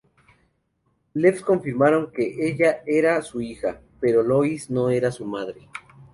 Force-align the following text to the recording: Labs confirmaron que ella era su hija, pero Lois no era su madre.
Labs 1.13 1.43
confirmaron 1.43 2.11
que 2.11 2.47
ella 2.49 2.81
era 2.87 3.21
su 3.21 3.39
hija, 3.39 3.81
pero 3.99 4.23
Lois 4.23 4.71
no 4.71 4.89
era 4.89 5.11
su 5.11 5.25
madre. 5.25 5.69